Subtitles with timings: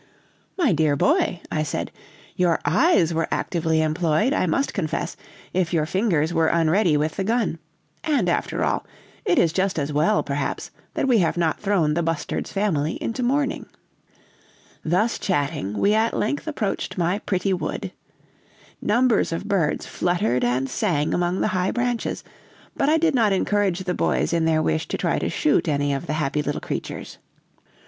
[0.57, 1.91] "'My dear boy!' I said,
[2.35, 5.15] 'your eyes were actively employed, I must confess,
[5.53, 7.59] if your fingers were unready with the gun.
[8.03, 8.83] And after all,
[9.25, 13.21] it is just as well, perhaps, that we have not thrown the bustard's family into
[13.21, 13.67] mourning.'
[14.83, 17.91] "Thus chatting, we at length approached my pretty wood.
[18.81, 22.23] Numbers of birds fluttered and sang among the high branches,
[22.75, 25.93] but I did not encourage the boys in their wish to try to shoot any
[25.93, 27.19] of the happy little creatures.